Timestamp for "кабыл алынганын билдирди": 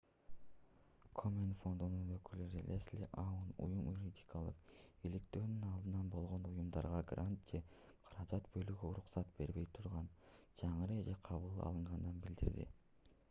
11.29-12.67